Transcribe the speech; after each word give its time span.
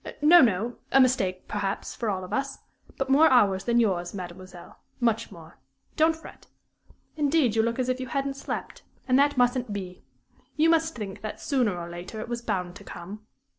"No, 0.23 0.41
no; 0.41 0.77
a 0.91 0.99
mistake, 0.99 1.47
perhaps, 1.47 1.93
for 1.93 2.09
all 2.09 2.23
of 2.23 2.33
us; 2.33 2.57
but 2.97 3.07
more 3.07 3.29
ours 3.29 3.65
than 3.65 3.79
yours, 3.79 4.15
mademoiselle 4.15 4.79
much 4.99 5.31
more! 5.31 5.59
Don't 5.95 6.15
fret. 6.15 6.47
Indeed, 7.15 7.55
you 7.55 7.61
look 7.61 7.77
as 7.77 7.87
if 7.87 7.99
you 7.99 8.07
hadn't 8.07 8.33
slept, 8.33 8.81
and 9.07 9.19
that 9.19 9.37
mustn't 9.37 9.71
be. 9.71 10.01
You 10.55 10.71
must 10.71 10.95
think 10.95 11.21
that, 11.21 11.39
sooner 11.39 11.77
or 11.77 11.87
later, 11.87 12.19
it 12.19 12.29
was 12.29 12.41
bound 12.41 12.75
to 12.77 12.83
come. 12.83 13.27